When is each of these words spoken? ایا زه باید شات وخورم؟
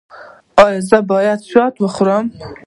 ایا 0.65 0.79
زه 0.89 0.99
باید 1.09 1.39
شات 1.49 1.73
وخورم؟ 1.81 2.25